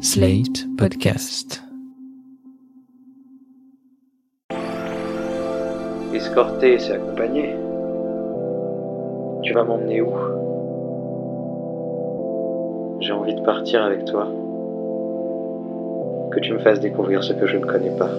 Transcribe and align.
Slate 0.00 0.64
Podcast. 0.76 1.60
Escorter, 6.14 6.78
c'est 6.78 6.92
accompagner. 6.92 7.56
Tu 9.42 9.52
vas 9.54 9.64
m'emmener 9.64 10.00
où? 10.00 10.12
J'ai 13.00 13.12
envie 13.12 13.34
de 13.34 13.40
partir 13.40 13.82
avec 13.82 14.04
toi. 14.04 14.28
Que 16.30 16.38
tu 16.40 16.52
me 16.52 16.60
fasses 16.60 16.78
découvrir 16.78 17.24
ce 17.24 17.32
que 17.32 17.48
je 17.48 17.56
ne 17.56 17.66
connais 17.66 17.96
pas. 17.96 18.10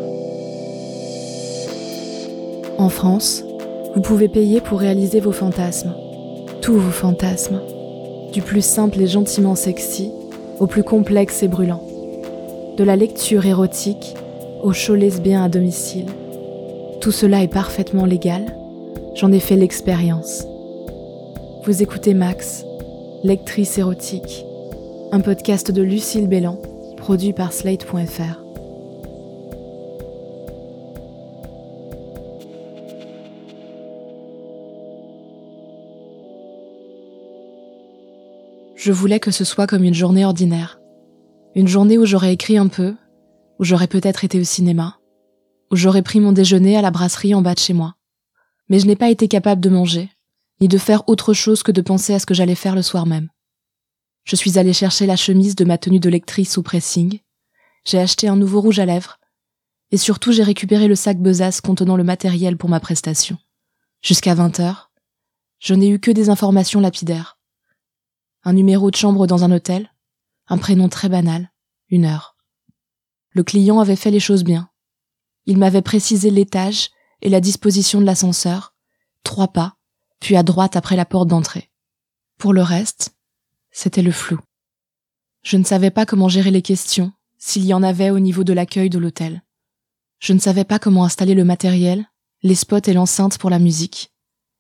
En 2.78 2.90
France, 2.90 3.46
vous 3.96 4.02
pouvez 4.02 4.28
payer 4.28 4.60
pour 4.60 4.82
réaliser 4.82 5.22
vos 5.22 5.32
fantasmes. 5.32 5.94
Tous 6.62 6.74
vos 6.74 6.92
fantasmes. 6.92 7.62
Du 8.34 8.42
plus 8.42 8.66
simple 8.66 9.00
et 9.00 9.08
gentiment 9.08 9.56
sexy 9.56 10.12
au 10.60 10.68
plus 10.68 10.84
complexe 10.84 11.44
et 11.44 11.48
brûlant. 11.48 11.82
De 12.78 12.84
la 12.84 12.96
lecture 12.96 13.46
érotique 13.46 14.16
au 14.62 14.74
show 14.74 14.96
lesbien 14.96 15.44
à 15.44 15.50
domicile. 15.50 16.08
Tout 17.02 17.12
cela 17.12 17.44
est 17.44 17.48
parfaitement 17.48 18.06
légal. 18.06 18.56
J'en 19.16 19.32
ai 19.32 19.40
fait 19.40 19.56
l'expérience. 19.56 20.46
Vous 21.66 21.82
écoutez 21.82 22.14
Max, 22.14 22.66
lectrice 23.24 23.78
érotique, 23.78 24.46
un 25.12 25.20
podcast 25.20 25.72
de 25.72 25.82
Lucille 25.82 26.28
Bélan, 26.28 26.58
produit 26.98 27.34
par 27.34 27.54
Slate.fr. 27.54 28.49
Je 38.82 38.94
voulais 38.94 39.20
que 39.20 39.32
ce 39.32 39.44
soit 39.44 39.68
comme 39.68 39.84
une 39.84 39.94
journée 39.94 40.24
ordinaire. 40.24 40.80
Une 41.54 41.68
journée 41.68 41.98
où 41.98 42.06
j'aurais 42.06 42.32
écrit 42.32 42.58
un 42.58 42.70
peu, 42.70 42.96
où 43.60 43.66
j'aurais 43.66 43.90
peut-être 43.90 44.24
été 44.24 44.40
au 44.40 44.46
cinéma, 44.46 45.02
où 45.70 45.76
j'aurais 45.76 46.02
pris 46.02 46.22
mon 46.22 46.32
déjeuner 46.32 46.78
à 46.78 46.82
la 46.82 46.90
brasserie 46.90 47.36
en 47.36 47.42
bas 47.42 47.56
de 47.56 47.60
chez 47.60 47.74
moi. 47.74 47.96
Mais 48.70 48.80
je 48.80 48.86
n'ai 48.86 48.96
pas 48.96 49.10
été 49.10 49.28
capable 49.28 49.60
de 49.60 49.68
manger, 49.68 50.10
ni 50.62 50.70
de 50.70 50.78
faire 50.78 51.04
autre 51.10 51.34
chose 51.34 51.62
que 51.62 51.74
de 51.74 51.82
penser 51.82 52.14
à 52.14 52.20
ce 52.20 52.26
que 52.26 52.34
j'allais 52.34 52.56
faire 52.56 52.74
le 52.74 52.82
soir 52.82 53.06
même. 53.06 53.28
Je 54.24 54.38
suis 54.38 54.58
allée 54.58 54.72
chercher 54.72 55.06
la 55.06 55.18
chemise 55.18 55.56
de 55.56 55.66
ma 55.66 55.78
tenue 55.78 56.00
de 56.00 56.10
lectrice 56.10 56.58
au 56.58 56.62
pressing, 56.62 57.20
j'ai 57.84 58.00
acheté 58.00 58.30
un 58.30 58.38
nouveau 58.38 58.62
rouge 58.62 58.80
à 58.80 58.86
lèvres, 58.86 59.20
et 59.92 59.98
surtout 59.98 60.32
j'ai 60.32 60.44
récupéré 60.44 60.88
le 60.88 60.96
sac 60.96 61.18
besace 61.18 61.60
contenant 61.60 61.98
le 61.98 62.06
matériel 62.06 62.56
pour 62.56 62.70
ma 62.70 62.80
prestation. 62.80 63.38
Jusqu'à 64.02 64.36
20 64.36 64.62
heures, 64.62 64.90
je 65.60 65.74
n'ai 65.74 65.90
eu 65.90 66.00
que 66.00 66.12
des 66.12 66.30
informations 66.30 66.80
lapidaires 66.80 67.39
un 68.44 68.54
numéro 68.54 68.90
de 68.92 68.96
chambre 68.96 69.28
dans 69.28 69.44
un 69.44 69.52
hôtel, 69.52 69.92
un 70.48 70.58
prénom 70.58 70.90
très 70.90 71.10
banal, 71.10 71.52
une 71.90 72.06
heure. 72.06 72.36
Le 73.32 73.44
client 73.44 73.80
avait 73.80 73.96
fait 73.96 74.12
les 74.12 74.20
choses 74.20 74.44
bien. 74.44 74.70
Il 75.46 75.58
m'avait 75.58 75.82
précisé 75.82 76.30
l'étage 76.30 76.90
et 77.22 77.30
la 77.30 77.42
disposition 77.42 78.00
de 78.00 78.06
l'ascenseur, 78.06 78.76
trois 79.24 79.50
pas, 79.50 79.76
puis 80.20 80.36
à 80.36 80.44
droite 80.44 80.76
après 80.76 80.96
la 80.96 81.06
porte 81.06 81.28
d'entrée. 81.28 81.70
Pour 82.38 82.54
le 82.54 82.62
reste, 82.62 83.16
c'était 83.72 84.02
le 84.02 84.12
flou. 84.12 84.40
Je 85.44 85.58
ne 85.58 85.64
savais 85.64 85.92
pas 85.92 86.06
comment 86.06 86.30
gérer 86.30 86.52
les 86.52 86.62
questions, 86.62 87.12
s'il 87.38 87.66
y 87.66 87.74
en 87.74 87.84
avait 87.84 88.10
au 88.10 88.20
niveau 88.20 88.44
de 88.44 88.54
l'accueil 88.54 88.90
de 88.90 89.00
l'hôtel. 89.00 89.44
Je 90.20 90.34
ne 90.34 90.40
savais 90.40 90.66
pas 90.66 90.80
comment 90.80 91.06
installer 91.06 91.34
le 91.34 91.46
matériel, 91.46 92.06
les 92.42 92.56
spots 92.56 92.88
et 92.88 92.94
l'enceinte 92.94 93.38
pour 93.38 93.50
la 93.50 93.60
musique 93.60 94.12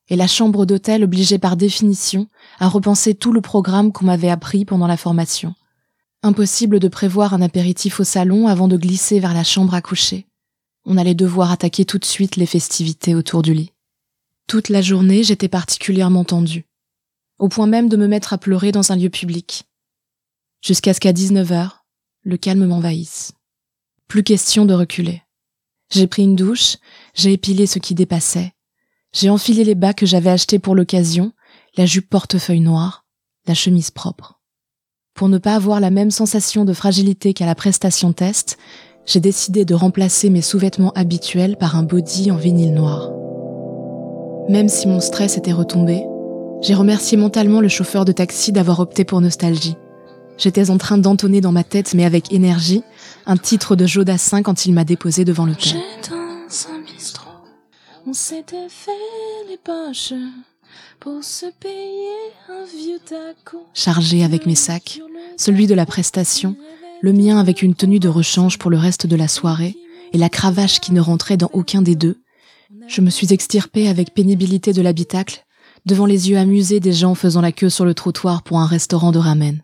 et 0.09 0.15
la 0.15 0.27
chambre 0.27 0.65
d'hôtel 0.65 1.03
obligeait 1.03 1.39
par 1.39 1.55
définition 1.55 2.27
à 2.59 2.67
repenser 2.67 3.13
tout 3.13 3.31
le 3.31 3.41
programme 3.41 3.91
qu'on 3.91 4.05
m'avait 4.05 4.29
appris 4.29 4.65
pendant 4.65 4.87
la 4.87 4.97
formation. 4.97 5.53
Impossible 6.23 6.79
de 6.79 6.87
prévoir 6.87 7.33
un 7.33 7.41
apéritif 7.41 7.99
au 7.99 8.03
salon 8.03 8.47
avant 8.47 8.67
de 8.67 8.75
glisser 8.77 9.19
vers 9.19 9.33
la 9.33 9.43
chambre 9.43 9.73
à 9.73 9.81
coucher. 9.81 10.27
On 10.85 10.97
allait 10.97 11.15
devoir 11.15 11.51
attaquer 11.51 11.85
tout 11.85 11.99
de 11.99 12.05
suite 12.05 12.35
les 12.35 12.45
festivités 12.45 13.15
autour 13.15 13.41
du 13.41 13.53
lit. 13.53 13.71
Toute 14.47 14.69
la 14.69 14.81
journée, 14.81 15.23
j'étais 15.23 15.47
particulièrement 15.47 16.23
tendue, 16.23 16.65
au 17.37 17.47
point 17.49 17.67
même 17.67 17.87
de 17.87 17.97
me 17.97 18.07
mettre 18.07 18.33
à 18.33 18.37
pleurer 18.37 18.71
dans 18.71 18.91
un 18.91 18.95
lieu 18.95 19.09
public. 19.09 19.63
Jusqu'à 20.61 20.93
ce 20.93 20.99
qu'à 20.99 21.13
19h, 21.13 21.69
le 22.23 22.37
calme 22.37 22.65
m'envahisse. 22.65 23.31
Plus 24.07 24.23
question 24.23 24.65
de 24.65 24.73
reculer. 24.73 25.21
J'ai 25.91 26.07
pris 26.07 26.23
une 26.23 26.35
douche, 26.35 26.77
j'ai 27.13 27.31
épilé 27.31 27.65
ce 27.65 27.79
qui 27.79 27.95
dépassait, 27.95 28.53
j'ai 29.13 29.29
enfilé 29.29 29.63
les 29.63 29.75
bas 29.75 29.93
que 29.93 30.05
j'avais 30.05 30.29
achetés 30.29 30.59
pour 30.59 30.75
l'occasion, 30.75 31.31
la 31.77 31.85
jupe 31.85 32.09
portefeuille 32.09 32.61
noire, 32.61 33.05
la 33.47 33.53
chemise 33.53 33.91
propre. 33.91 34.39
Pour 35.15 35.29
ne 35.29 35.37
pas 35.37 35.55
avoir 35.55 35.79
la 35.79 35.89
même 35.89 36.11
sensation 36.11 36.65
de 36.65 36.73
fragilité 36.73 37.33
qu'à 37.33 37.45
la 37.45 37.55
prestation 37.55 38.13
test, 38.13 38.57
j'ai 39.05 39.19
décidé 39.19 39.65
de 39.65 39.73
remplacer 39.73 40.29
mes 40.29 40.41
sous-vêtements 40.41 40.93
habituels 40.93 41.57
par 41.57 41.75
un 41.75 41.83
body 41.83 42.31
en 42.31 42.35
vinyle 42.35 42.73
noir. 42.73 43.11
Même 44.47 44.69
si 44.69 44.87
mon 44.87 44.99
stress 44.99 45.37
était 45.37 45.51
retombé, 45.51 46.03
j'ai 46.61 46.75
remercié 46.75 47.17
mentalement 47.17 47.61
le 47.61 47.69
chauffeur 47.69 48.05
de 48.05 48.11
taxi 48.11 48.51
d'avoir 48.51 48.79
opté 48.79 49.05
pour 49.05 49.21
Nostalgie. 49.21 49.75
J'étais 50.37 50.69
en 50.69 50.77
train 50.77 50.97
d'entonner 50.97 51.41
dans 51.41 51.51
ma 51.51 51.63
tête, 51.63 51.93
mais 51.93 52.05
avec 52.05 52.31
énergie, 52.31 52.83
un 53.25 53.37
titre 53.37 53.75
de 53.75 53.85
Jodassin 53.85 54.41
quand 54.41 54.65
il 54.65 54.73
m'a 54.73 54.85
déposé 54.85 55.25
devant 55.25 55.45
l'hôtel. 55.45 55.77
On 58.09 58.13
s'était 58.13 58.69
fait 58.69 58.91
les 59.47 59.57
poches 59.57 60.15
pour 60.99 61.23
se 61.23 61.45
payer 61.59 62.33
un 62.49 62.65
vieux 62.65 62.97
taco. 63.05 63.67
Chargé 63.75 64.23
avec 64.23 64.47
mes 64.47 64.55
sacs, 64.55 64.99
celui 65.37 65.67
de 65.67 65.75
la 65.75 65.85
prestation, 65.85 66.55
le 67.01 67.13
mien 67.13 67.37
avec 67.37 67.61
une 67.61 67.75
tenue 67.75 67.99
de 67.99 68.07
rechange 68.07 68.57
pour 68.57 68.71
le 68.71 68.79
reste 68.79 69.05
de 69.05 69.15
la 69.15 69.27
soirée 69.27 69.77
et 70.11 70.17
la 70.17 70.27
cravache 70.27 70.79
qui 70.79 70.91
ne 70.91 71.01
rentrait 71.01 71.37
dans 71.37 71.51
aucun 71.53 71.83
des 71.83 71.93
deux, 71.93 72.19
je 72.87 73.01
me 73.01 73.11
suis 73.11 73.31
extirpée 73.31 73.87
avec 73.87 74.15
pénibilité 74.15 74.73
de 74.73 74.81
l'habitacle 74.81 75.45
devant 75.85 76.07
les 76.07 76.31
yeux 76.31 76.39
amusés 76.39 76.79
des 76.79 76.93
gens 76.93 77.13
faisant 77.13 77.41
la 77.41 77.51
queue 77.51 77.69
sur 77.69 77.85
le 77.85 77.93
trottoir 77.93 78.41
pour 78.41 78.57
un 78.59 78.65
restaurant 78.65 79.11
de 79.11 79.19
ramen. 79.19 79.61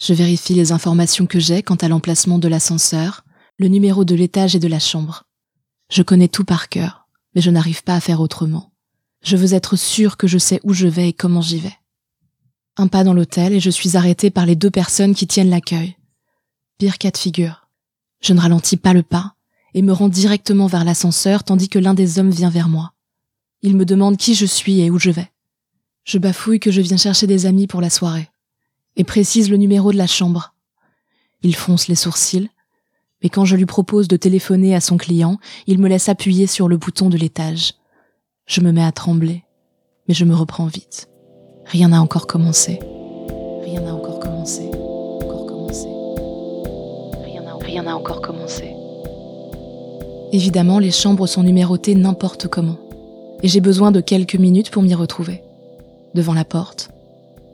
Je 0.00 0.14
vérifie 0.14 0.54
les 0.54 0.70
informations 0.70 1.26
que 1.26 1.40
j'ai 1.40 1.64
quant 1.64 1.74
à 1.74 1.88
l'emplacement 1.88 2.38
de 2.38 2.46
l'ascenseur, 2.46 3.24
le 3.58 3.66
numéro 3.66 4.04
de 4.04 4.14
l'étage 4.14 4.54
et 4.54 4.60
de 4.60 4.68
la 4.68 4.78
chambre. 4.78 5.24
Je 5.90 6.04
connais 6.04 6.28
tout 6.28 6.44
par 6.44 6.68
cœur 6.68 6.97
mais 7.34 7.40
je 7.40 7.50
n'arrive 7.50 7.82
pas 7.82 7.94
à 7.94 8.00
faire 8.00 8.20
autrement. 8.20 8.72
Je 9.22 9.36
veux 9.36 9.54
être 9.54 9.76
sûre 9.76 10.16
que 10.16 10.26
je 10.26 10.38
sais 10.38 10.60
où 10.64 10.72
je 10.72 10.86
vais 10.86 11.08
et 11.08 11.12
comment 11.12 11.40
j'y 11.40 11.58
vais. 11.58 11.76
Un 12.76 12.86
pas 12.86 13.04
dans 13.04 13.14
l'hôtel 13.14 13.52
et 13.52 13.60
je 13.60 13.70
suis 13.70 13.96
arrêtée 13.96 14.30
par 14.30 14.46
les 14.46 14.56
deux 14.56 14.70
personnes 14.70 15.14
qui 15.14 15.26
tiennent 15.26 15.50
l'accueil. 15.50 15.96
Pire 16.78 16.98
cas 16.98 17.10
de 17.10 17.16
figure. 17.16 17.68
Je 18.20 18.32
ne 18.32 18.40
ralentis 18.40 18.76
pas 18.76 18.92
le 18.92 19.02
pas 19.02 19.34
et 19.74 19.82
me 19.82 19.92
rends 19.92 20.08
directement 20.08 20.66
vers 20.66 20.84
l'ascenseur 20.84 21.44
tandis 21.44 21.68
que 21.68 21.78
l'un 21.78 21.94
des 21.94 22.18
hommes 22.18 22.30
vient 22.30 22.50
vers 22.50 22.68
moi. 22.68 22.92
Il 23.62 23.76
me 23.76 23.84
demande 23.84 24.16
qui 24.16 24.34
je 24.34 24.46
suis 24.46 24.80
et 24.80 24.90
où 24.90 24.98
je 24.98 25.10
vais. 25.10 25.30
Je 26.04 26.18
bafouille 26.18 26.60
que 26.60 26.70
je 26.70 26.80
viens 26.80 26.96
chercher 26.96 27.26
des 27.26 27.46
amis 27.46 27.66
pour 27.66 27.80
la 27.80 27.90
soirée 27.90 28.30
et 28.96 29.04
précise 29.04 29.50
le 29.50 29.56
numéro 29.56 29.92
de 29.92 29.96
la 29.96 30.06
chambre. 30.06 30.54
Il 31.42 31.54
fronce 31.54 31.88
les 31.88 31.94
sourcils 31.94 32.50
mais 33.22 33.28
quand 33.28 33.44
je 33.44 33.56
lui 33.56 33.66
propose 33.66 34.08
de 34.08 34.16
téléphoner 34.16 34.74
à 34.74 34.80
son 34.80 34.96
client, 34.96 35.38
il 35.66 35.78
me 35.78 35.88
laisse 35.88 36.08
appuyer 36.08 36.46
sur 36.46 36.68
le 36.68 36.76
bouton 36.76 37.08
de 37.08 37.16
l'étage. 37.16 37.74
Je 38.46 38.60
me 38.60 38.72
mets 38.72 38.84
à 38.84 38.92
trembler, 38.92 39.44
mais 40.06 40.14
je 40.14 40.24
me 40.24 40.34
reprends 40.34 40.66
vite. 40.66 41.08
Rien 41.66 41.88
n'a 41.88 42.00
encore 42.00 42.26
commencé. 42.26 42.78
Rien 43.62 43.80
n'a 43.80 43.94
encore 43.94 44.20
commencé. 44.20 44.70
Encore 44.72 45.46
commencé. 45.46 45.88
Rien 47.64 47.82
n'a 47.82 47.96
encore 47.96 48.22
commencé. 48.22 48.72
Évidemment, 50.32 50.78
les 50.78 50.90
chambres 50.90 51.26
sont 51.26 51.42
numérotées 51.42 51.94
n'importe 51.94 52.48
comment, 52.48 52.78
et 53.42 53.48
j'ai 53.48 53.60
besoin 53.60 53.90
de 53.90 54.00
quelques 54.00 54.36
minutes 54.36 54.70
pour 54.70 54.82
m'y 54.82 54.94
retrouver. 54.94 55.42
Devant 56.14 56.34
la 56.34 56.44
porte, 56.44 56.90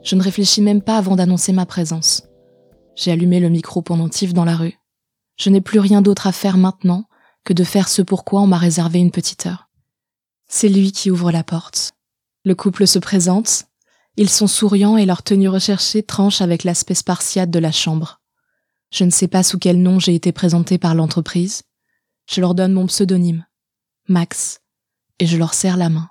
je 0.03 0.15
ne 0.15 0.21
réfléchis 0.21 0.61
même 0.61 0.81
pas 0.81 0.97
avant 0.97 1.15
d'annoncer 1.15 1.51
ma 1.51 1.65
présence. 1.65 2.23
J'ai 2.95 3.11
allumé 3.11 3.39
le 3.39 3.49
micro 3.49 3.81
pendentif 3.81 4.33
dans 4.33 4.45
la 4.45 4.55
rue 4.55 4.77
je 5.37 5.49
n'ai 5.49 5.61
plus 5.61 5.79
rien 5.79 6.01
d'autre 6.01 6.27
à 6.27 6.31
faire 6.31 6.57
maintenant 6.57 7.07
que 7.43 7.53
de 7.53 7.63
faire 7.63 7.87
ce 7.87 8.01
pourquoi 8.01 8.41
on 8.41 8.47
m'a 8.47 8.57
réservé 8.57 8.99
une 8.99 9.11
petite 9.11 9.45
heure. 9.45 9.69
C'est 10.47 10.69
lui 10.69 10.91
qui 10.91 11.11
ouvre 11.11 11.31
la 11.31 11.43
porte. 11.43 11.93
Le 12.43 12.55
couple 12.55 12.87
se 12.87 12.99
présente. 12.99 13.65
Ils 14.17 14.29
sont 14.29 14.47
souriants 14.47 14.97
et 14.97 15.05
leur 15.05 15.23
tenue 15.23 15.49
recherchée 15.49 16.03
tranche 16.03 16.41
avec 16.41 16.63
l'aspect 16.63 16.95
spartiate 16.95 17.49
de 17.49 17.59
la 17.59 17.71
chambre. 17.71 18.21
Je 18.91 19.03
ne 19.03 19.09
sais 19.09 19.27
pas 19.27 19.43
sous 19.43 19.59
quel 19.59 19.81
nom 19.81 19.99
j'ai 19.99 20.15
été 20.15 20.31
présenté 20.31 20.77
par 20.77 20.95
l'entreprise. 20.95 21.63
Je 22.29 22.41
leur 22.41 22.55
donne 22.55 22.73
mon 22.73 22.87
pseudonyme, 22.87 23.45
Max, 24.07 24.61
et 25.19 25.25
je 25.25 25.37
leur 25.37 25.53
serre 25.53 25.77
la 25.77 25.89
main. 25.89 26.09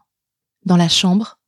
Dans 0.66 0.76
la 0.76 0.88
chambre, 0.88 1.38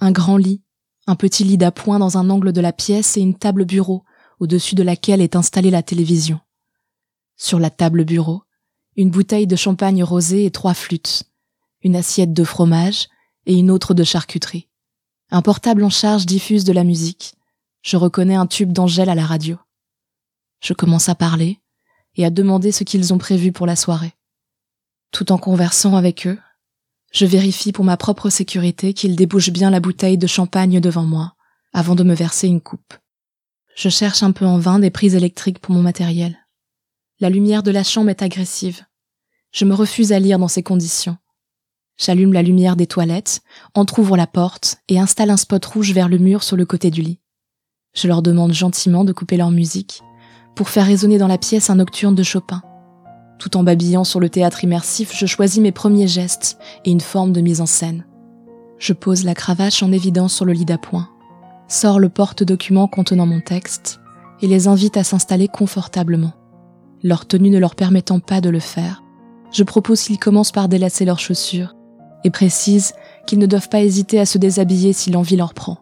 un 0.00 0.10
grand 0.10 0.36
lit, 0.36 0.62
un 1.06 1.16
petit 1.16 1.44
lit 1.44 1.58
d'appoint 1.58 1.98
dans 1.98 2.18
un 2.18 2.28
angle 2.30 2.52
de 2.52 2.60
la 2.60 2.72
pièce 2.72 3.16
et 3.16 3.20
une 3.20 3.38
table 3.38 3.64
bureau 3.64 4.04
au-dessus 4.38 4.74
de 4.74 4.82
laquelle 4.82 5.20
est 5.20 5.36
installée 5.36 5.70
la 5.70 5.82
télévision. 5.82 6.40
Sur 7.42 7.58
la 7.58 7.70
table 7.70 8.04
bureau, 8.04 8.42
une 8.96 9.08
bouteille 9.08 9.46
de 9.46 9.56
champagne 9.56 10.04
rosé 10.04 10.44
et 10.44 10.50
trois 10.50 10.74
flûtes, 10.74 11.22
une 11.80 11.96
assiette 11.96 12.34
de 12.34 12.44
fromage 12.44 13.08
et 13.46 13.54
une 13.54 13.70
autre 13.70 13.94
de 13.94 14.04
charcuterie. 14.04 14.68
Un 15.30 15.40
portable 15.40 15.82
en 15.82 15.88
charge 15.88 16.26
diffuse 16.26 16.64
de 16.64 16.74
la 16.74 16.84
musique. 16.84 17.32
Je 17.80 17.96
reconnais 17.96 18.34
un 18.34 18.46
tube 18.46 18.72
d'Angèle 18.72 19.08
à 19.08 19.14
la 19.14 19.24
radio. 19.24 19.56
Je 20.62 20.74
commence 20.74 21.08
à 21.08 21.14
parler 21.14 21.58
et 22.14 22.26
à 22.26 22.30
demander 22.30 22.72
ce 22.72 22.84
qu'ils 22.84 23.14
ont 23.14 23.18
prévu 23.18 23.52
pour 23.52 23.64
la 23.66 23.74
soirée. 23.74 24.12
Tout 25.10 25.32
en 25.32 25.38
conversant 25.38 25.96
avec 25.96 26.26
eux, 26.26 26.38
je 27.10 27.24
vérifie 27.24 27.72
pour 27.72 27.86
ma 27.86 27.96
propre 27.96 28.28
sécurité 28.28 28.92
qu'ils 28.92 29.16
débouchent 29.16 29.48
bien 29.48 29.70
la 29.70 29.80
bouteille 29.80 30.18
de 30.18 30.26
champagne 30.26 30.78
devant 30.78 31.06
moi 31.06 31.36
avant 31.72 31.94
de 31.94 32.04
me 32.04 32.14
verser 32.14 32.48
une 32.48 32.60
coupe. 32.60 32.92
Je 33.76 33.88
cherche 33.88 34.22
un 34.22 34.32
peu 34.32 34.44
en 34.44 34.58
vain 34.58 34.78
des 34.78 34.90
prises 34.90 35.14
électriques 35.14 35.58
pour 35.58 35.74
mon 35.74 35.80
matériel. 35.80 36.39
La 37.22 37.28
lumière 37.28 37.62
de 37.62 37.70
la 37.70 37.84
chambre 37.84 38.08
est 38.08 38.22
agressive. 38.22 38.86
Je 39.52 39.66
me 39.66 39.74
refuse 39.74 40.10
à 40.10 40.18
lire 40.18 40.38
dans 40.38 40.48
ces 40.48 40.62
conditions. 40.62 41.18
J'allume 41.98 42.32
la 42.32 42.40
lumière 42.40 42.76
des 42.76 42.86
toilettes, 42.86 43.42
entr'ouvre 43.74 44.16
la 44.16 44.26
porte 44.26 44.78
et 44.88 44.98
installe 44.98 45.28
un 45.28 45.36
spot 45.36 45.62
rouge 45.66 45.92
vers 45.92 46.08
le 46.08 46.16
mur 46.16 46.42
sur 46.42 46.56
le 46.56 46.64
côté 46.64 46.90
du 46.90 47.02
lit. 47.02 47.20
Je 47.92 48.08
leur 48.08 48.22
demande 48.22 48.54
gentiment 48.54 49.04
de 49.04 49.12
couper 49.12 49.36
leur 49.36 49.50
musique 49.50 50.00
pour 50.56 50.70
faire 50.70 50.86
résonner 50.86 51.18
dans 51.18 51.26
la 51.26 51.36
pièce 51.36 51.68
un 51.68 51.74
nocturne 51.74 52.14
de 52.14 52.22
Chopin. 52.22 52.62
Tout 53.38 53.58
en 53.58 53.64
babillant 53.64 54.04
sur 54.04 54.18
le 54.18 54.30
théâtre 54.30 54.64
immersif, 54.64 55.14
je 55.14 55.26
choisis 55.26 55.60
mes 55.60 55.72
premiers 55.72 56.08
gestes 56.08 56.56
et 56.86 56.90
une 56.90 57.02
forme 57.02 57.32
de 57.32 57.42
mise 57.42 57.60
en 57.60 57.66
scène. 57.66 58.06
Je 58.78 58.94
pose 58.94 59.24
la 59.24 59.34
cravache 59.34 59.82
en 59.82 59.92
évidence 59.92 60.32
sur 60.32 60.46
le 60.46 60.54
lit 60.54 60.64
d'appoint, 60.64 61.10
sors 61.68 61.98
le 61.98 62.08
porte-document 62.08 62.88
contenant 62.88 63.26
mon 63.26 63.42
texte 63.42 64.00
et 64.40 64.46
les 64.46 64.68
invite 64.68 64.96
à 64.96 65.04
s'installer 65.04 65.48
confortablement. 65.48 66.32
Leur 67.02 67.26
tenue 67.26 67.50
ne 67.50 67.58
leur 67.58 67.74
permettant 67.74 68.20
pas 68.20 68.40
de 68.40 68.50
le 68.50 68.60
faire, 68.60 69.02
je 69.52 69.64
propose 69.64 70.02
qu'ils 70.02 70.18
commencent 70.18 70.52
par 70.52 70.68
délacer 70.68 71.04
leurs 71.04 71.18
chaussures 71.18 71.74
et 72.24 72.30
précise 72.30 72.92
qu'ils 73.26 73.38
ne 73.38 73.46
doivent 73.46 73.68
pas 73.68 73.82
hésiter 73.82 74.20
à 74.20 74.26
se 74.26 74.38
déshabiller 74.38 74.92
si 74.92 75.10
l'envie 75.10 75.36
leur 75.36 75.54
prend. 75.54 75.78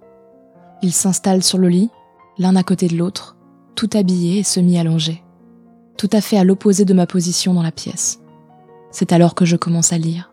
Ils 0.83 0.93
s'installent 0.93 1.43
sur 1.43 1.59
le 1.59 1.69
lit, 1.69 1.91
l'un 2.39 2.57
à 2.57 2.63
côté 2.63 2.87
de 2.89 2.97
l'autre, 2.97 3.37
tout 3.75 3.91
habillés 3.95 4.39
et 4.39 4.45
semi-allongés, 4.45 5.23
tout 5.97 6.09
à 6.13 6.21
fait 6.21 6.39
à 6.39 6.45
l'opposé 6.45 6.85
de 6.85 6.95
ma 6.95 7.07
position 7.07 7.53
dans 7.53 7.63
la 7.63 7.73
pièce. 7.73 8.21
C'est 8.91 9.13
alors 9.13 9.35
que 9.35 9.45
je 9.45 9.57
commence 9.57 9.93
à 9.93 9.99
lire. 9.99 10.33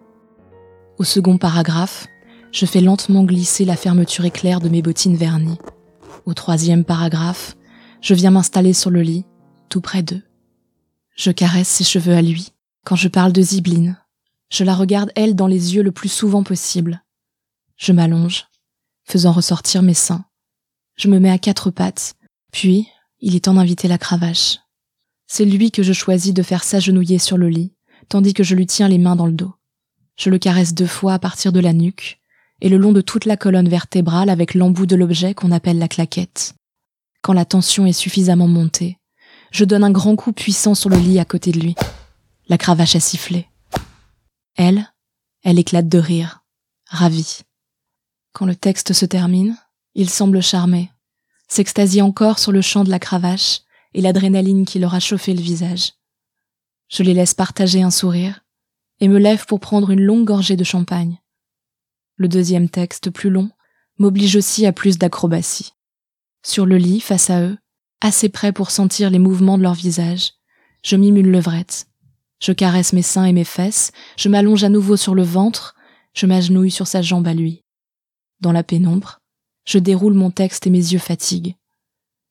Au 0.98 1.04
second 1.04 1.38
paragraphe, 1.38 2.08
je 2.52 2.66
fais 2.66 2.80
lentement 2.80 3.24
glisser 3.24 3.66
la 3.66 3.76
fermeture 3.76 4.24
éclair 4.24 4.62
de 4.62 4.70
mes 4.70 4.82
bottines 4.82 5.18
vernies. 5.18 5.58
Au 6.26 6.34
troisième 6.34 6.86
paragraphe, 6.86 7.58
je 8.02 8.14
viens 8.14 8.32
m'installer 8.32 8.74
sur 8.74 8.92
le 8.92 9.02
lit, 9.02 9.26
tout 9.68 9.82
près 9.82 10.04
d'eux. 10.04 10.22
Je 11.16 11.32
caresse 11.32 11.70
ses 11.70 11.86
cheveux 11.86 12.14
à 12.14 12.22
lui. 12.22 12.52
Quand 12.84 12.98
je 12.98 13.08
parle 13.08 13.32
de 13.32 13.42
Zibline, 13.42 13.98
je 14.50 14.66
la 14.66 14.76
regarde 14.76 15.12
elle 15.16 15.36
dans 15.36 15.48
les 15.48 15.74
yeux 15.76 15.82
le 15.82 15.94
plus 15.94 16.10
souvent 16.10 16.44
possible. 16.44 17.04
Je 17.78 17.94
m'allonge, 17.94 18.48
faisant 19.06 19.32
ressortir 19.32 19.82
mes 19.82 19.94
seins. 19.94 20.26
Je 20.98 21.08
me 21.08 21.20
mets 21.20 21.32
à 21.32 21.38
quatre 21.38 21.72
pattes, 21.72 22.16
puis 22.52 22.88
il 23.22 23.36
est 23.36 23.46
temps 23.46 23.54
d'inviter 23.54 23.88
la 23.88 23.98
cravache. 23.98 24.60
C'est 25.26 25.46
lui 25.46 25.72
que 25.72 25.84
je 25.84 25.94
choisis 25.94 26.34
de 26.34 26.44
faire 26.44 26.64
s'agenouiller 26.64 27.18
sur 27.18 27.38
le 27.38 27.48
lit, 27.48 27.74
tandis 28.10 28.34
que 28.34 28.44
je 28.44 28.54
lui 28.54 28.68
tiens 28.68 28.90
les 28.90 28.98
mains 28.98 29.16
dans 29.16 29.26
le 29.26 29.32
dos. 29.32 29.54
Je 30.18 30.30
le 30.30 30.38
caresse 30.38 30.74
deux 30.74 30.86
fois 30.86 31.14
à 31.14 31.20
partir 31.20 31.54
de 31.54 31.60
la 31.62 31.74
nuque, 31.74 32.20
et 32.62 32.70
le 32.70 32.78
long 32.78 32.92
de 32.92 33.02
toute 33.02 33.26
la 33.26 33.38
colonne 33.38 33.70
vertébrale 33.70 34.30
avec 34.30 34.54
l'embout 34.54 34.86
de 34.86 34.96
l'objet 34.96 35.34
qu'on 35.34 35.52
appelle 35.52 35.80
la 35.80 35.88
claquette. 35.88 36.56
Quand 37.22 37.34
la 37.34 37.46
tension 37.46 37.86
est 37.86 37.94
suffisamment 37.94 38.48
montée, 38.48 39.00
je 39.56 39.64
donne 39.64 39.86
un 39.86 39.92
grand 39.92 40.18
coup 40.18 40.34
puissant 40.34 40.76
sur 40.76 40.90
le 40.90 40.98
lit 40.98 41.18
à 41.18 41.24
côté 41.24 41.54
de 41.54 41.62
lui. 41.62 41.76
La 42.50 42.58
cravache 42.58 42.98
a 42.98 43.00
sifflé. 43.00 43.48
Elle, 44.58 44.92
elle 45.44 45.60
éclate 45.60 45.88
de 45.88 45.98
rire, 45.98 46.44
ravie. 46.90 47.40
Quand 48.34 48.46
le 48.46 48.58
texte 48.58 48.92
se 48.92 49.06
termine, 49.06 49.58
il 49.94 50.10
semble 50.10 50.42
charmé, 50.42 50.92
s'extasie 51.48 52.02
encore 52.02 52.38
sur 52.38 52.52
le 52.52 52.62
chant 52.62 52.84
de 52.84 52.90
la 52.90 53.00
cravache 53.00 53.62
et 53.94 54.02
l'adrénaline 54.02 54.66
qui 54.66 54.78
leur 54.78 54.94
a 54.94 55.00
chauffé 55.00 55.34
le 55.34 55.42
visage. 55.42 55.94
Je 56.90 57.04
les 57.04 57.14
laisse 57.14 57.34
partager 57.34 57.82
un 57.82 57.92
sourire 57.92 58.42
et 59.00 59.08
me 59.08 59.20
lève 59.20 59.46
pour 59.46 59.62
prendre 59.62 59.90
une 59.90 60.02
longue 60.02 60.26
gorgée 60.26 60.58
de 60.58 60.66
champagne. 60.66 61.22
Le 62.18 62.28
deuxième 62.28 62.68
texte, 62.68 63.10
plus 63.10 63.30
long, 63.30 63.50
m'oblige 64.00 64.36
aussi 64.36 64.66
à 64.66 64.74
plus 64.74 64.98
d'acrobatie. 64.98 65.72
Sur 66.44 66.66
le 66.66 66.76
lit, 66.76 67.00
face 67.00 67.30
à 67.30 67.42
eux, 67.42 67.58
assez 68.02 68.30
près 68.30 68.52
pour 68.52 68.72
sentir 68.72 69.10
les 69.10 69.20
mouvements 69.20 69.58
de 69.58 69.64
leur 69.64 69.74
visage, 69.74 70.34
je 70.84 70.96
mime 70.96 71.18
une 71.18 71.32
levrette. 71.32 71.88
Je 72.42 72.52
caresse 72.52 72.94
mes 72.94 73.02
seins 73.02 73.26
et 73.26 73.34
mes 73.34 73.44
fesses, 73.44 73.92
je 74.18 74.30
m'allonge 74.30 74.64
à 74.64 74.70
nouveau 74.70 74.98
sur 74.98 75.16
le 75.16 75.24
ventre, 75.24 75.76
je 76.14 76.26
m'agenouille 76.26 76.72
sur 76.72 76.88
sa 76.88 77.02
jambe 77.02 77.28
à 77.28 77.34
lui. 77.34 77.64
Dans 78.42 78.52
la 78.52 78.64
pénombre, 78.64 79.22
je 79.66 79.80
déroule 79.80 80.14
mon 80.14 80.32
texte 80.32 80.68
et 80.68 80.70
mes 80.70 80.78
yeux 80.94 81.00
fatiguent. 81.00 81.56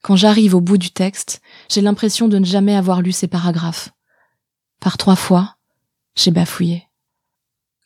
Quand 0.03 0.17
j'arrive 0.17 0.55
au 0.55 0.61
bout 0.61 0.79
du 0.79 0.91
texte, 0.91 1.41
j'ai 1.71 1.81
l'impression 1.81 2.29
de 2.29 2.39
ne 2.39 2.45
jamais 2.45 2.77
avoir 2.77 3.01
lu 3.01 3.11
ces 3.11 3.27
paragraphes. 3.27 3.91
Par 4.81 4.99
trois 4.99 5.17
fois, 5.17 5.57
j'ai 6.15 6.31
bafouillé. 6.31 6.87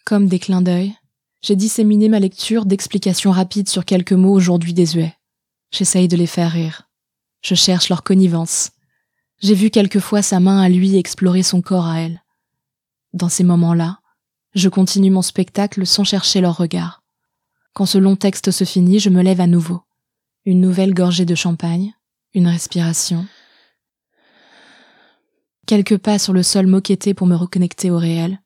Comme 0.05 0.27
des 0.27 0.39
clins 0.39 0.63
d'œil, 0.63 0.95
j'ai 1.43 1.55
disséminé 1.55 2.09
ma 2.09 2.19
lecture 2.19 2.67
d'explications 2.67 3.31
rapides 3.31 3.69
sur 3.69 3.85
quelques 3.85 4.13
mots 4.13 4.33
aujourd'hui 4.33 4.75
désuets. 4.75 5.15
J'essaye 5.71 6.09
de 6.09 6.17
les 6.17 6.27
faire 6.27 6.51
rire. 6.51 6.88
Je 7.40 7.55
cherche 7.55 7.88
leur 7.88 8.02
connivence. 8.02 8.73
J'ai 9.40 9.55
vu 9.55 9.70
quelquefois 9.70 10.23
sa 10.23 10.40
main 10.40 10.61
à 10.61 10.69
lui 10.69 10.96
explorer 10.96 11.43
son 11.43 11.62
corps 11.62 11.87
à 11.87 12.00
elle. 12.00 12.23
Dans 13.12 13.29
ces 13.29 13.44
moments-là, 13.44 14.00
je 14.55 14.69
continue 14.69 15.11
mon 15.11 15.23
spectacle 15.23 15.87
sans 15.87 16.05
chercher 16.05 16.40
leur 16.40 16.56
regard. 16.56 17.02
Quand 17.75 17.87
ce 17.87 17.99
long 17.99 18.17
texte 18.17 18.50
se 18.50 18.64
finit, 18.64 18.99
je 18.99 19.11
me 19.11 19.23
lève 19.23 19.40
à 19.40 19.46
nouveau. 19.46 19.82
Une 20.44 20.61
nouvelle 20.61 20.94
gorgée 20.94 21.25
de 21.25 21.35
champagne, 21.35 21.94
une 22.35 22.49
respiration. 22.49 23.26
Quelques 25.67 25.99
pas 25.99 26.19
sur 26.19 26.32
le 26.32 26.43
sol 26.43 26.67
moquetté 26.67 27.14
pour 27.14 27.26
me 27.26 27.37
reconnecter 27.37 27.91
au 27.91 27.99
réel, 27.99 28.41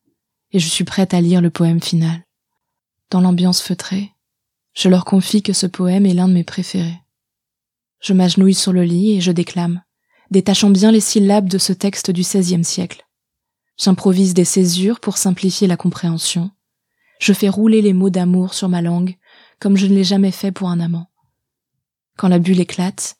et 0.51 0.59
je 0.59 0.69
suis 0.69 0.85
prête 0.85 1.15
à 1.15 1.21
lire 1.21 1.41
le 1.41 1.51
poème 1.51 1.81
final. 1.81 2.25
Dans 3.11 3.21
l'ambiance 3.21 3.63
feutrée, 3.63 4.13
je 4.75 4.89
leur 4.89 5.05
confie 5.05 5.43
que 5.43 5.53
ce 5.53 5.67
poème 5.67 6.07
est 6.07 6.15
l'un 6.15 6.29
de 6.29 6.35
mes 6.35 6.45
préférés. 6.45 7.02
Je 8.03 8.13
m'agenouille 8.13 8.55
sur 8.55 8.73
le 8.73 8.83
lit 8.83 9.13
et 9.13 9.21
je 9.21 9.33
déclame, 9.33 9.83
détachant 10.31 10.71
bien 10.71 10.93
les 10.93 11.01
syllabes 11.01 11.49
de 11.49 11.59
ce 11.59 11.73
texte 11.73 12.11
du 12.11 12.21
XVIe 12.21 12.65
siècle. 12.65 13.07
J'improvise 13.79 14.35
des 14.35 14.45
césures 14.45 15.01
pour 15.01 15.17
simplifier 15.17 15.67
la 15.67 15.77
compréhension, 15.77 16.51
je 17.23 17.33
fais 17.33 17.49
rouler 17.49 17.83
les 17.83 17.93
mots 17.93 18.11
d'amour 18.11 18.53
sur 18.53 18.69
ma 18.69 18.83
langue 18.83 19.17
comme 19.61 19.77
je 19.77 19.87
ne 19.87 19.95
l'ai 19.95 20.03
jamais 20.03 20.33
fait 20.33 20.51
pour 20.51 20.71
un 20.71 20.81
amant. 20.81 21.09
Quand 22.17 22.27
la 22.27 22.41
bulle 22.41 22.59
éclate, 22.59 23.15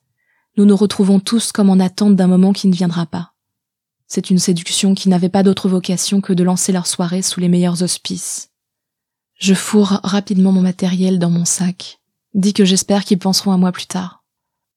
nous 0.57 0.65
nous 0.65 0.75
retrouvons 0.75 1.21
tous 1.21 1.53
comme 1.53 1.71
en 1.71 1.79
attente 1.79 2.17
d'un 2.17 2.27
moment 2.27 2.53
qui 2.53 2.67
ne 2.67 2.75
viendra 2.75 3.07
pas. 3.07 3.35
C'est 4.09 4.29
une 4.29 4.41
séduction 4.41 4.97
qui 4.97 5.09
n'avait 5.09 5.29
pas 5.29 5.45
d'autre 5.45 5.69
vocation 5.69 6.21
que 6.21 6.33
de 6.33 6.43
lancer 6.43 6.73
leur 6.73 6.89
soirée 6.89 7.23
sous 7.23 7.39
les 7.39 7.49
meilleurs 7.49 7.85
auspices. 7.85 8.51
Je 9.39 9.55
fourre 9.55 10.01
rapidement 10.03 10.51
mon 10.51 10.63
matériel 10.63 11.21
dans 11.21 11.31
mon 11.31 11.45
sac, 11.45 12.01
dis 12.35 12.55
que 12.55 12.65
j'espère 12.65 13.05
qu'ils 13.05 13.21
penseront 13.21 13.53
à 13.53 13.57
moi 13.57 13.71
plus 13.71 13.87
tard. 13.87 14.22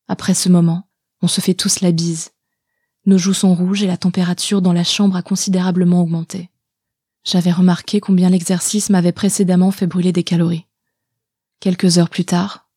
Après 0.07 0.33
ce 0.33 0.49
moment, 0.49 0.87
on 1.21 1.27
se 1.27 1.41
fait 1.41 1.53
tous 1.53 1.81
la 1.81 1.91
bise. 1.91 2.31
Nos 3.05 3.17
joues 3.17 3.33
sont 3.33 3.55
rouges 3.55 3.83
et 3.83 3.87
la 3.87 3.97
température 3.97 4.61
dans 4.61 4.73
la 4.73 4.83
chambre 4.83 5.15
a 5.15 5.21
considérablement 5.21 6.01
augmenté. 6.01 6.49
J'avais 7.23 7.51
remarqué 7.51 7.99
combien 7.99 8.29
l'exercice 8.29 8.89
m'avait 8.89 9.11
précédemment 9.11 9.71
fait 9.71 9.87
brûler 9.87 10.11
des 10.11 10.23
calories. 10.23 10.65
Quelques 11.59 11.97
heures 11.97 12.09
plus 12.09 12.25
tard, 12.25 12.69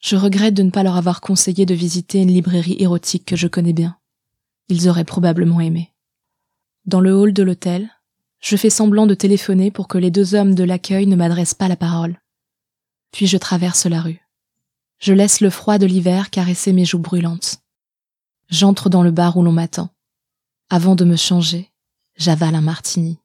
je 0.00 0.16
regrette 0.16 0.54
de 0.54 0.62
ne 0.62 0.70
pas 0.70 0.82
leur 0.82 0.96
avoir 0.96 1.22
conseillé 1.22 1.64
de 1.64 1.74
visiter 1.74 2.20
une 2.20 2.32
librairie 2.32 2.76
érotique 2.78 3.24
que 3.24 3.36
je 3.36 3.48
connais 3.48 3.72
bien. 3.72 3.96
Ils 4.68 4.88
auraient 4.88 5.04
probablement 5.04 5.60
aimé. 5.60 5.94
Dans 6.84 7.00
le 7.00 7.14
hall 7.14 7.32
de 7.32 7.42
l'hôtel, 7.42 7.90
je 8.40 8.56
fais 8.56 8.68
semblant 8.68 9.06
de 9.06 9.14
téléphoner 9.14 9.70
pour 9.70 9.88
que 9.88 9.96
les 9.96 10.10
deux 10.10 10.34
hommes 10.34 10.54
de 10.54 10.64
l'accueil 10.64 11.06
ne 11.06 11.16
m'adressent 11.16 11.54
pas 11.54 11.68
la 11.68 11.76
parole. 11.76 12.20
Puis 13.12 13.26
je 13.26 13.38
traverse 13.38 13.86
la 13.86 14.02
rue. 14.02 14.23
Je 15.04 15.12
laisse 15.12 15.42
le 15.42 15.50
froid 15.50 15.76
de 15.76 15.84
l'hiver 15.84 16.30
caresser 16.30 16.72
mes 16.72 16.86
joues 16.86 16.98
brûlantes. 16.98 17.58
J'entre 18.48 18.88
dans 18.88 19.02
le 19.02 19.10
bar 19.10 19.36
où 19.36 19.42
l'on 19.42 19.52
m'attend. 19.52 19.90
Avant 20.70 20.94
de 20.94 21.04
me 21.04 21.16
changer, 21.16 21.70
j'avale 22.16 22.54
un 22.54 22.62
martini. 22.62 23.18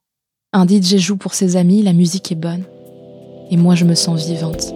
Un 0.51 0.67
DJ 0.67 0.97
joue 0.97 1.15
pour 1.15 1.33
ses 1.33 1.55
amis, 1.55 1.81
la 1.81 1.93
musique 1.93 2.33
est 2.33 2.35
bonne. 2.35 2.65
Et 3.49 3.55
moi, 3.55 3.75
je 3.75 3.85
me 3.85 3.95
sens 3.95 4.25
vivante. 4.25 4.73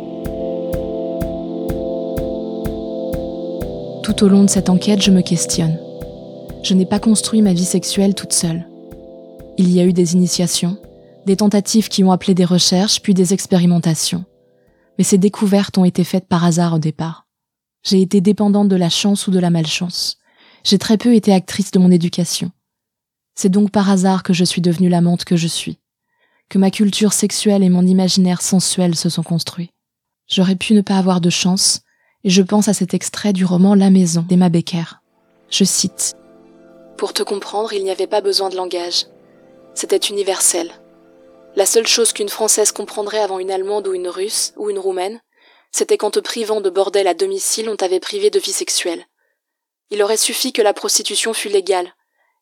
Tout 4.04 4.24
au 4.24 4.30
long 4.30 4.46
de 4.46 4.50
cette 4.50 4.70
enquête, 4.70 5.02
je 5.02 5.12
me 5.12 5.24
questionne. 5.24 5.78
Je 6.64 6.74
n'ai 6.74 6.86
pas 6.86 7.00
construit 7.00 7.42
ma 7.42 7.52
vie 7.52 7.66
sexuelle 7.66 8.16
toute 8.16 8.32
seule. 8.32 8.66
Il 9.58 9.74
y 9.74 9.82
a 9.82 9.84
eu 9.84 9.92
des 9.92 10.14
initiations, 10.14 10.78
des 11.26 11.36
tentatives 11.36 11.90
qui 11.90 12.06
ont 12.06 12.14
appelé 12.14 12.34
des 12.34 12.46
recherches, 12.46 13.02
puis 13.02 13.14
des 13.14 13.34
expérimentations. 13.34 14.24
Mais 14.98 15.04
ces 15.04 15.18
découvertes 15.18 15.78
ont 15.78 15.86
été 15.86 16.04
faites 16.04 16.28
par 16.28 16.44
hasard 16.44 16.74
au 16.74 16.80
départ. 16.80 17.28
J'ai 17.84 18.02
été 18.02 18.22
dépendante 18.22 18.70
de 18.70 18.76
la 18.76 18.90
chance 18.90 19.28
ou 19.28 19.32
de 19.32 19.40
la 19.40 19.50
malchance. 19.50 20.18
J'ai 20.64 20.78
très 20.78 20.98
peu 20.98 21.14
été 21.14 21.34
actrice 21.34 21.72
de 21.72 21.80
mon 21.80 21.92
éducation. 21.92 22.52
C'est 23.36 23.50
donc 23.50 23.72
par 23.72 23.90
hasard 23.90 24.24
que 24.24 24.34
je 24.34 24.46
suis 24.46 24.62
devenue 24.62 24.90
l'amante 24.90 25.26
que 25.26 25.36
je 25.36 25.48
suis, 25.48 25.80
que 26.50 26.58
ma 26.58 26.72
culture 26.72 27.14
sexuelle 27.14 27.64
et 27.64 27.70
mon 27.70 27.86
imaginaire 27.86 28.42
sensuel 28.42 28.96
se 28.96 29.10
sont 29.10 29.24
construits. 29.24 29.72
J'aurais 30.28 30.56
pu 30.56 30.74
ne 30.74 30.82
pas 30.82 30.98
avoir 30.98 31.20
de 31.20 31.30
chance, 31.30 31.82
et 32.24 32.30
je 32.30 32.42
pense 32.42 32.68
à 32.68 32.74
cet 32.74 32.94
extrait 32.94 33.34
du 33.34 33.44
roman 33.44 33.76
La 33.76 33.90
Maison 33.90 34.22
d'Emma 34.22 34.50
Becker. 34.50 35.02
Je 35.50 35.64
cite 35.64 36.14
Pour 36.98 37.14
te 37.14 37.24
comprendre, 37.24 37.74
il 37.74 37.84
n'y 37.84 37.92
avait 37.92 38.08
pas 38.08 38.22
besoin 38.22 38.50
de 38.50 38.56
langage. 38.56 39.08
C'était 39.74 39.98
universel. 39.98 40.72
La 41.56 41.68
seule 41.68 41.86
chose 41.86 42.14
qu'une 42.14 42.30
Française 42.30 42.72
comprendrait 42.72 43.20
avant 43.20 43.38
une 43.38 43.52
Allemande 43.52 43.88
ou 43.88 43.94
une 43.94 44.08
Russe 44.08 44.54
ou 44.56 44.72
une 44.72 44.80
Roumaine, 44.80 45.22
c'était 45.72 45.98
qu'en 45.98 46.10
te 46.10 46.20
privant 46.20 46.62
de 46.62 46.70
bordel 46.72 47.08
à 47.08 47.14
domicile, 47.14 47.70
on 47.70 47.76
t'avait 47.76 48.00
privé 48.00 48.32
de 48.32 48.40
vie 48.40 48.54
sexuelle. 48.54 49.06
Il 49.92 50.02
aurait 50.02 50.18
suffi 50.18 50.52
que 50.52 50.64
la 50.64 50.74
prostitution 50.74 51.34
fût 51.34 51.50
légale 51.50 51.94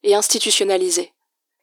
et 0.03 0.15
institutionnalisée, 0.15 1.13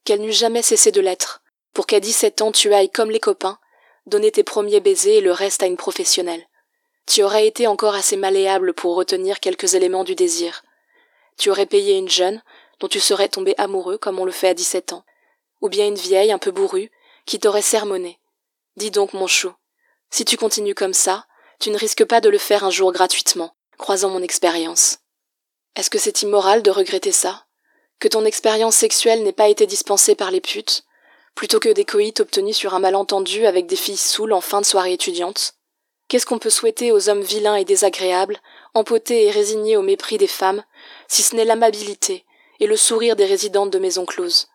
qu'elle 0.05 0.21
n'eût 0.21 0.33
jamais 0.33 0.61
cessé 0.61 0.93
de 0.93 1.01
l'être, 1.01 1.43
pour 1.73 1.87
qu'à 1.87 2.01
17 2.01 2.43
ans 2.43 2.53
tu 2.53 2.75
ailles 2.75 2.91
comme 2.91 3.11
les 3.11 3.21
copains, 3.21 3.59
donner 4.07 4.31
tes 4.31 4.45
premiers 4.45 4.81
baisers 4.81 5.17
et 5.17 5.21
le 5.23 5.33
reste 5.33 5.63
à 5.63 5.67
une 5.67 5.77
professionnelle. 5.79 6.47
Tu 7.07 7.23
aurais 7.23 7.47
été 7.47 7.67
encore 7.67 7.95
assez 7.95 8.17
malléable 8.17 8.75
pour 8.75 8.95
retenir 8.95 9.41
quelques 9.41 9.75
éléments 9.75 10.05
du 10.05 10.15
désir. 10.15 10.63
Tu 11.39 11.51
aurais 11.51 11.67
payé 11.67 11.97
une 11.97 12.11
jeune, 12.11 12.43
dont 12.81 12.89
tu 12.89 13.01
serais 13.01 13.29
tombé 13.29 13.55
amoureux 13.57 13.97
comme 13.97 14.19
on 14.19 14.27
le 14.27 14.33
fait 14.33 14.49
à 14.49 14.55
17 14.55 14.93
ans, 14.93 15.05
ou 15.63 15.71
bien 15.71 15.87
une 15.87 15.95
vieille 15.95 16.33
un 16.33 16.39
peu 16.39 16.51
bourrue, 16.51 16.91
qui 17.29 17.39
t'aurait 17.39 17.61
sermonné. 17.61 18.19
Dis 18.77 18.91
donc, 18.91 19.13
mon 19.13 19.27
chou, 19.27 19.53
si 20.09 20.25
tu 20.25 20.39
continues 20.39 20.75
comme 20.75 20.95
ça, 20.95 21.27
tu 21.61 21.69
ne 21.69 21.77
risques 21.77 22.07
pas 22.07 22.23
de 22.23 22.31
le 22.31 22.39
faire 22.39 22.65
un 22.65 22.71
jour 22.71 22.91
gratuitement, 22.91 23.55
croisant 23.77 24.09
mon 24.09 24.23
expérience. 24.23 25.01
Est-ce 25.77 25.91
que 25.91 25.99
c'est 25.99 26.23
immoral 26.23 26.63
de 26.63 26.71
regretter 26.71 27.13
ça? 27.13 27.45
Que 28.01 28.09
ton 28.09 28.25
expérience 28.25 28.77
sexuelle 28.77 29.23
n'ait 29.23 29.35
pas 29.35 29.51
été 29.51 29.67
dispensée 29.67 30.15
par 30.15 30.31
les 30.31 30.41
putes, 30.41 30.85
plutôt 31.35 31.61
que 31.61 31.69
des 31.69 31.85
coïts 31.85 32.15
obtenus 32.19 32.57
sur 32.57 32.73
un 32.73 32.79
malentendu 32.79 33.45
avec 33.45 33.67
des 33.67 33.77
filles 33.77 33.99
saoules 33.99 34.33
en 34.33 34.41
fin 34.41 34.63
de 34.63 34.67
soirée 34.67 34.95
étudiante? 34.95 35.53
Qu'est-ce 36.09 36.25
qu'on 36.25 36.39
peut 36.39 36.49
souhaiter 36.49 36.93
aux 36.93 37.11
hommes 37.11 37.21
vilains 37.21 37.57
et 37.57 37.67
désagréables, 37.67 38.41
empotés 38.73 39.27
et 39.27 39.31
résignés 39.31 39.77
au 39.77 39.83
mépris 39.83 40.17
des 40.17 40.27
femmes, 40.29 40.65
si 41.09 41.23
ce 41.23 41.37
n'est 41.37 41.45
l'amabilité 41.45 42.25
et 42.59 42.67
le 42.67 42.77
sourire 42.79 43.17
des 43.17 43.27
résidentes 43.27 43.71
de 43.71 43.79
maisons 43.79 44.07
closes? 44.07 44.49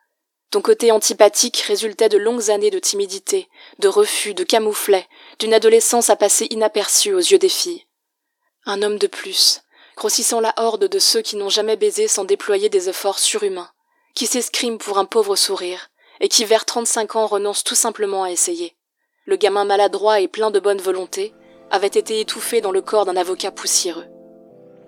Ton 0.54 0.62
côté 0.62 0.92
antipathique 0.92 1.62
résultait 1.68 2.10
de 2.10 2.18
longues 2.20 2.52
années 2.52 2.70
de 2.70 2.78
timidité, 2.78 3.50
de 3.80 3.88
refus, 3.88 4.36
de 4.36 4.44
camouflet, 4.44 5.08
d'une 5.40 5.52
adolescence 5.52 6.12
à 6.12 6.16
passer 6.16 6.46
inaperçue 6.52 7.12
aux 7.12 7.18
yeux 7.18 7.40
des 7.40 7.50
filles. 7.50 7.88
Un 8.68 8.84
homme 8.84 9.00
de 9.00 9.08
plus, 9.08 9.64
grossissant 9.98 10.42
la 10.42 10.54
horde 10.58 10.88
de 10.88 11.00
ceux 11.00 11.22
qui 11.24 11.38
n'ont 11.38 11.50
jamais 11.50 11.76
baisé 11.76 12.08
sans 12.08 12.24
déployer 12.24 12.70
des 12.70 12.88
efforts 12.88 13.18
surhumains, 13.18 13.72
qui 14.14 14.28
s'escriment 14.28 14.78
pour 14.78 15.00
un 15.00 15.06
pauvre 15.06 15.36
sourire, 15.36 15.90
et 16.20 16.30
qui 16.30 16.46
vers 16.46 16.66
trente-cinq 16.66 17.16
ans 17.16 17.26
renoncent 17.26 17.64
tout 17.64 17.74
simplement 17.74 18.22
à 18.22 18.30
essayer. 18.30 18.76
Le 19.26 19.38
gamin 19.38 19.66
maladroit 19.66 20.20
et 20.20 20.28
plein 20.28 20.52
de 20.52 20.60
bonne 20.60 20.82
volonté 20.82 21.34
avait 21.72 21.88
été 21.88 22.20
étouffé 22.20 22.62
dans 22.62 22.72
le 22.72 22.82
corps 22.84 23.06
d'un 23.06 23.18
avocat 23.18 23.50
poussiéreux. 23.50 24.06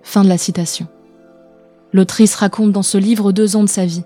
Fin 0.04 0.22
de 0.22 0.28
la 0.28 0.38
citation. 0.38 0.86
L'autrice 1.92 2.36
raconte 2.36 2.70
dans 2.70 2.84
ce 2.84 2.98
livre 2.98 3.32
deux 3.32 3.56
ans 3.56 3.64
de 3.64 3.68
sa 3.68 3.84
vie, 3.84 4.04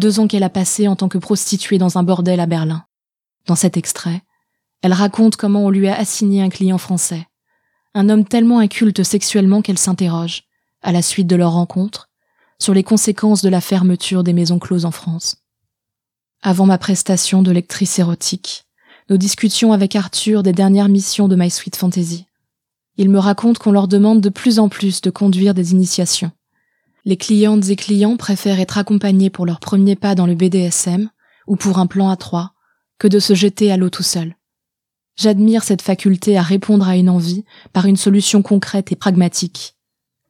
deux 0.00 0.18
ans 0.18 0.26
qu'elle 0.26 0.42
a 0.42 0.50
passé 0.50 0.88
en 0.88 0.96
tant 0.96 1.08
que 1.08 1.18
prostituée 1.18 1.78
dans 1.78 1.98
un 1.98 2.02
bordel 2.02 2.40
à 2.40 2.46
Berlin. 2.46 2.84
Dans 3.46 3.54
cet 3.54 3.76
extrait, 3.76 4.22
elle 4.82 4.92
raconte 4.92 5.36
comment 5.36 5.66
on 5.66 5.70
lui 5.70 5.86
a 5.86 5.96
assigné 5.96 6.42
un 6.42 6.48
client 6.48 6.78
français, 6.78 7.28
un 7.94 8.08
homme 8.08 8.24
tellement 8.24 8.58
inculte 8.58 9.04
sexuellement 9.04 9.62
qu'elle 9.62 9.78
s'interroge, 9.78 10.44
à 10.82 10.90
la 10.90 11.02
suite 11.02 11.26
de 11.26 11.36
leur 11.36 11.52
rencontre, 11.52 12.08
sur 12.58 12.74
les 12.74 12.82
conséquences 12.82 13.42
de 13.42 13.48
la 13.48 13.60
fermeture 13.60 14.24
des 14.24 14.32
maisons 14.32 14.58
closes 14.58 14.84
en 14.84 14.90
France. 14.90 15.36
Avant 16.42 16.66
ma 16.66 16.78
prestation 16.78 17.42
de 17.42 17.50
lectrice 17.50 17.98
érotique, 17.98 18.64
nous 19.10 19.18
discutions 19.18 19.72
avec 19.72 19.96
Arthur 19.96 20.42
des 20.42 20.52
dernières 20.52 20.88
missions 20.88 21.28
de 21.28 21.36
My 21.36 21.50
Sweet 21.50 21.76
Fantasy. 21.76 22.26
Il 22.96 23.10
me 23.10 23.18
raconte 23.18 23.58
qu'on 23.58 23.72
leur 23.72 23.88
demande 23.88 24.20
de 24.20 24.28
plus 24.28 24.58
en 24.58 24.68
plus 24.68 25.00
de 25.00 25.10
conduire 25.10 25.52
des 25.52 25.72
initiations. 25.72 26.30
Les 27.04 27.16
clientes 27.16 27.68
et 27.68 27.76
clients 27.76 28.16
préfèrent 28.16 28.60
être 28.60 28.78
accompagnés 28.78 29.30
pour 29.30 29.46
leur 29.46 29.60
premier 29.60 29.96
pas 29.96 30.14
dans 30.14 30.26
le 30.26 30.34
BDSM 30.34 31.10
ou 31.46 31.56
pour 31.56 31.78
un 31.78 31.86
plan 31.86 32.10
à 32.10 32.16
trois 32.16 32.52
que 32.98 33.08
de 33.08 33.18
se 33.18 33.34
jeter 33.34 33.72
à 33.72 33.76
l'eau 33.76 33.90
tout 33.90 34.02
seul. 34.02 34.36
J'admire 35.16 35.62
cette 35.62 35.82
faculté 35.82 36.36
à 36.36 36.42
répondre 36.42 36.88
à 36.88 36.96
une 36.96 37.08
envie 37.08 37.44
par 37.72 37.86
une 37.86 37.96
solution 37.96 38.42
concrète 38.42 38.92
et 38.92 38.96
pragmatique. 38.96 39.74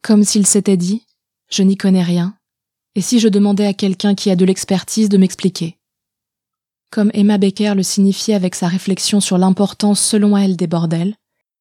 Comme 0.02 0.24
s'il 0.24 0.46
s'était 0.46 0.76
dit, 0.76 1.06
je 1.50 1.62
n'y 1.62 1.76
connais 1.76 2.02
rien, 2.02 2.34
et 2.94 3.00
si 3.00 3.18
je 3.18 3.28
demandais 3.28 3.66
à 3.66 3.74
quelqu'un 3.74 4.14
qui 4.14 4.30
a 4.30 4.36
de 4.36 4.44
l'expertise 4.44 5.08
de 5.08 5.18
m'expliquer. 5.18 5.78
Comme 6.90 7.10
Emma 7.14 7.38
Becker 7.38 7.74
le 7.76 7.82
signifiait 7.82 8.34
avec 8.34 8.54
sa 8.54 8.66
réflexion 8.66 9.20
sur 9.20 9.38
l'importance 9.38 10.00
selon 10.00 10.36
elle 10.36 10.56
des 10.56 10.66
bordels, 10.66 11.14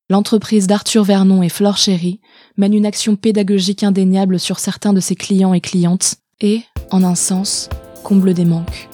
l'entreprise 0.09 0.67
d'Arthur 0.67 1.03
Vernon 1.03 1.43
et 1.43 1.49
Flore 1.49 1.77
Chéry 1.77 2.19
mène 2.57 2.73
une 2.73 2.85
action 2.85 3.15
pédagogique 3.15 3.83
indéniable 3.83 4.39
sur 4.39 4.59
certains 4.59 4.93
de 4.93 4.99
ses 4.99 5.15
clients 5.15 5.53
et 5.53 5.61
clientes 5.61 6.15
et, 6.41 6.61
en 6.91 7.03
un 7.03 7.15
sens, 7.15 7.69
comble 8.03 8.33
des 8.33 8.45
manques. 8.45 8.89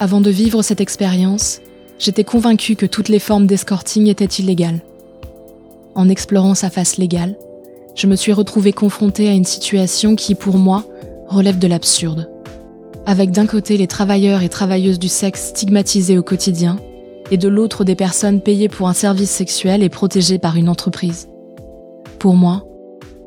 Avant 0.00 0.20
de 0.20 0.30
vivre 0.30 0.62
cette 0.62 0.80
expérience, 0.80 1.60
j'étais 1.98 2.24
convaincue 2.24 2.76
que 2.76 2.86
toutes 2.86 3.08
les 3.08 3.18
formes 3.18 3.46
d'escorting 3.46 4.08
étaient 4.08 4.24
illégales. 4.24 4.82
En 5.94 6.08
explorant 6.08 6.54
sa 6.54 6.70
face 6.70 6.98
légale, 6.98 7.36
je 7.94 8.06
me 8.06 8.16
suis 8.16 8.32
retrouvée 8.32 8.72
confrontée 8.72 9.28
à 9.28 9.32
une 9.32 9.44
situation 9.44 10.14
qui, 10.14 10.34
pour 10.34 10.56
moi, 10.56 10.84
relève 11.28 11.58
de 11.58 11.66
l'absurde. 11.66 12.30
Avec 13.06 13.30
d'un 13.30 13.46
côté 13.46 13.76
les 13.76 13.86
travailleurs 13.86 14.42
et 14.42 14.48
travailleuses 14.48 14.98
du 14.98 15.08
sexe 15.08 15.48
stigmatisés 15.48 16.18
au 16.18 16.22
quotidien, 16.22 16.78
et 17.30 17.36
de 17.36 17.48
l'autre 17.48 17.84
des 17.84 17.94
personnes 17.94 18.40
payées 18.40 18.68
pour 18.68 18.88
un 18.88 18.94
service 18.94 19.30
sexuel 19.30 19.82
et 19.82 19.88
protégées 19.88 20.38
par 20.38 20.56
une 20.56 20.68
entreprise. 20.68 21.28
Pour 22.18 22.34
moi, 22.34 22.64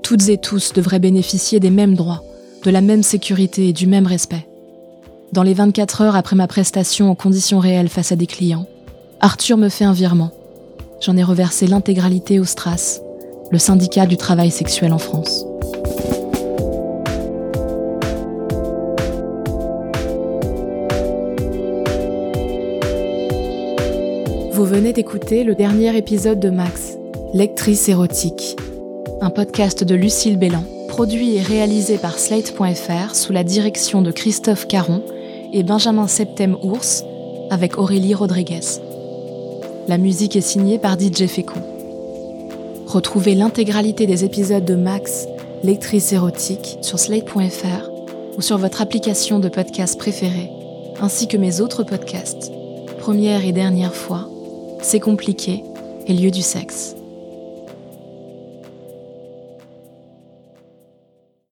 toutes 0.01 0.29
et 0.29 0.37
tous 0.37 0.73
devraient 0.73 0.99
bénéficier 0.99 1.59
des 1.59 1.69
mêmes 1.69 1.95
droits, 1.95 2.23
de 2.63 2.71
la 2.71 2.81
même 2.81 3.03
sécurité 3.03 3.69
et 3.69 3.73
du 3.73 3.87
même 3.87 4.07
respect. 4.07 4.47
Dans 5.31 5.43
les 5.43 5.53
24 5.53 6.01
heures 6.01 6.15
après 6.15 6.35
ma 6.35 6.47
prestation 6.47 7.09
en 7.09 7.15
conditions 7.15 7.59
réelles 7.59 7.89
face 7.89 8.11
à 8.11 8.15
des 8.15 8.27
clients, 8.27 8.67
Arthur 9.21 9.57
me 9.57 9.69
fait 9.69 9.85
un 9.85 9.93
virement. 9.93 10.31
J'en 10.99 11.15
ai 11.15 11.23
reversé 11.23 11.67
l'intégralité 11.67 12.39
au 12.39 12.43
STRAS, 12.43 12.99
le 13.51 13.57
syndicat 13.57 14.05
du 14.05 14.17
travail 14.17 14.51
sexuel 14.51 14.93
en 14.93 14.97
France. 14.97 15.45
Venez 24.71 24.93
d'écouter 24.93 25.43
le 25.43 25.53
dernier 25.53 25.97
épisode 25.97 26.39
de 26.39 26.49
Max, 26.49 26.97
Lectrice 27.33 27.89
érotique, 27.89 28.55
un 29.19 29.29
podcast 29.29 29.83
de 29.83 29.95
Lucille 29.95 30.37
Bélan, 30.37 30.63
produit 30.87 31.35
et 31.35 31.41
réalisé 31.41 31.97
par 31.97 32.17
Slate.fr 32.17 33.13
sous 33.13 33.33
la 33.33 33.43
direction 33.43 34.01
de 34.01 34.11
Christophe 34.11 34.69
Caron 34.69 35.03
et 35.51 35.63
Benjamin 35.63 36.07
Septem-Ours 36.07 37.03
avec 37.49 37.77
Aurélie 37.77 38.13
Rodriguez. 38.13 38.61
La 39.89 39.97
musique 39.97 40.37
est 40.37 40.41
signée 40.41 40.79
par 40.79 40.97
DJ 40.97 41.25
Fekou. 41.27 41.59
Retrouvez 42.87 43.35
l'intégralité 43.35 44.07
des 44.07 44.23
épisodes 44.23 44.63
de 44.63 44.75
Max, 44.75 45.27
Lectrice 45.63 46.13
érotique 46.13 46.77
sur 46.79 46.97
Slate.fr 46.97 47.89
ou 48.37 48.41
sur 48.41 48.57
votre 48.57 48.81
application 48.81 49.39
de 49.39 49.49
podcast 49.49 49.99
préférée, 49.99 50.49
ainsi 51.01 51.27
que 51.27 51.35
mes 51.35 51.59
autres 51.59 51.83
podcasts, 51.83 52.53
première 52.99 53.45
et 53.45 53.51
dernière 53.51 53.93
fois, 53.93 54.30
c'est 54.81 54.99
compliqué 54.99 55.63
et 56.07 56.13
lieu 56.13 56.31
du 56.31 56.41
sexe. 56.41 56.95